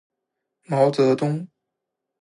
[0.63, 1.47] 毛泽东